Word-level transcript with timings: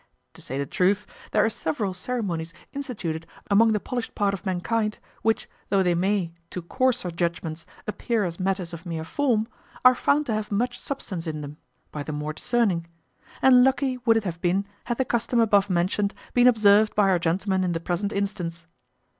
To 0.33 0.41
say 0.41 0.57
the 0.57 0.65
truth, 0.65 1.05
there 1.29 1.45
are 1.45 1.49
several 1.51 1.93
ceremonies 1.93 2.55
instituted 2.73 3.27
among 3.51 3.71
the 3.71 3.79
polished 3.79 4.15
part 4.15 4.33
of 4.33 4.47
mankind, 4.47 4.97
which, 5.21 5.47
though 5.69 5.83
they 5.83 5.93
may, 5.93 6.33
to 6.49 6.63
coarser 6.63 7.11
judgments, 7.11 7.67
appear 7.85 8.23
as 8.23 8.39
matters 8.39 8.73
of 8.73 8.83
mere 8.83 9.03
form, 9.03 9.47
are 9.85 9.93
found 9.93 10.25
to 10.25 10.33
have 10.33 10.51
much 10.51 10.77
of 10.77 10.81
substance 10.81 11.27
in 11.27 11.41
them, 11.41 11.57
by 11.91 12.01
the 12.01 12.13
more 12.13 12.33
discerning; 12.33 12.87
and 13.43 13.63
lucky 13.63 13.99
would 13.99 14.17
it 14.17 14.23
have 14.23 14.41
been 14.41 14.65
had 14.85 14.97
the 14.97 15.05
custom 15.05 15.39
above 15.39 15.69
mentioned 15.69 16.15
been 16.33 16.47
observed 16.47 16.95
by 16.95 17.07
our 17.07 17.19
gentleman 17.19 17.63
in 17.63 17.73
the 17.73 17.79
present 17.79 18.11
instance. 18.11 18.65